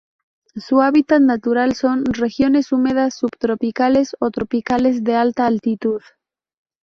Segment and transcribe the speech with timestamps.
[0.55, 6.01] Su hábitat natural son: regiones húmedas subtropicales o tropicales de alta altitud.